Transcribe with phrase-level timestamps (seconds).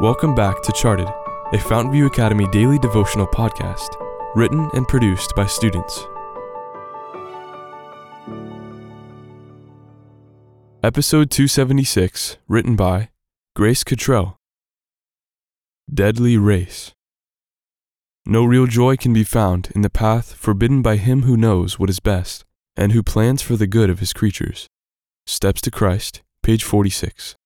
[0.00, 3.96] Welcome back to Charted, a Fountainview Academy daily devotional podcast,
[4.36, 6.06] written and produced by students.
[10.84, 13.08] Episode 276, written by
[13.56, 14.36] Grace Cottrell.
[15.92, 16.92] Deadly Race.
[18.24, 21.90] No real joy can be found in the path forbidden by him who knows what
[21.90, 22.44] is best
[22.76, 24.68] and who plans for the good of his creatures.
[25.26, 27.37] Steps to Christ, page 46.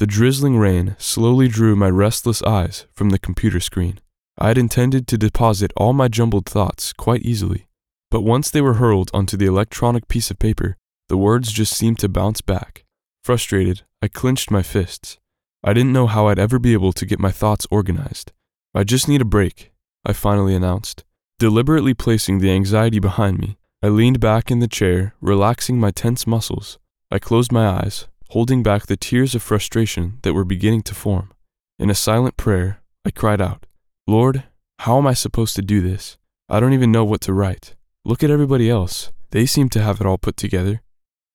[0.00, 4.00] The drizzling rain slowly drew my restless eyes from the computer screen.
[4.38, 7.66] I had intended to deposit all my jumbled thoughts quite easily,
[8.10, 10.78] but once they were hurled onto the electronic piece of paper,
[11.10, 12.86] the words just seemed to bounce back.
[13.24, 15.18] Frustrated, I clenched my fists.
[15.62, 18.32] I didn't know how I'd ever be able to get my thoughts organized.
[18.74, 19.70] I just need a break,
[20.06, 21.04] I finally announced.
[21.38, 26.26] Deliberately placing the anxiety behind me, I leaned back in the chair, relaxing my tense
[26.26, 26.78] muscles.
[27.10, 31.32] I closed my eyes, holding back the tears of frustration that were beginning to form.
[31.80, 33.66] In a silent prayer, I cried out,
[34.06, 34.44] Lord,
[34.80, 36.16] how am I supposed to do this?
[36.48, 37.74] I don't even know what to write.
[38.04, 39.10] Look at everybody else.
[39.30, 40.80] They seem to have it all put together.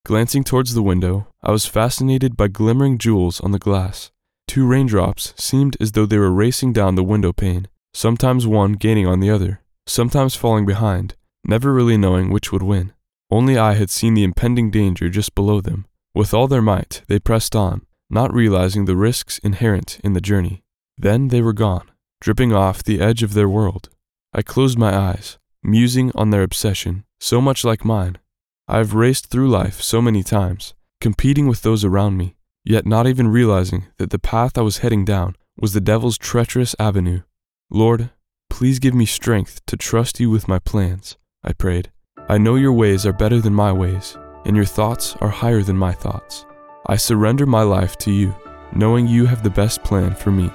[0.06, 4.12] Glancing towards the window, I was fascinated by glimmering jewels on the glass.
[4.48, 9.08] Two raindrops seemed as though they were racing down the window pane, sometimes one gaining
[9.08, 12.94] on the other, sometimes falling behind, never really knowing which would win.
[13.30, 15.88] Only I had seen the impending danger just below them.
[16.16, 20.64] With all their might, they pressed on, not realizing the risks inherent in the journey.
[20.98, 21.92] Then they were gone,
[22.22, 23.90] dripping off the edge of their world.
[24.34, 28.18] I closed my eyes, musing on their obsession, so much like mine.
[28.66, 33.08] I have raced through life so many times, competing with those around me, yet not
[33.08, 37.24] even realizing that the path I was heading down was the devil's treacherous avenue.
[37.70, 38.10] Lord,
[38.50, 41.92] please give me strength to trust you with my plans, I prayed.
[42.30, 45.78] I know your ways are better than my ways, and your thoughts are higher than
[45.78, 46.46] my thoughts.
[46.86, 48.34] I surrender my life to you,
[48.74, 50.48] knowing you have the best plan for me,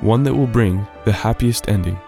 [0.00, 1.98] one that will bring the happiest ending